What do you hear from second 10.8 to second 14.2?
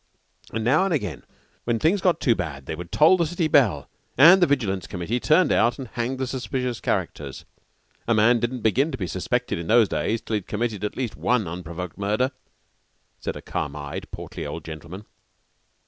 at least one unprovoked murder," said a calm eyed,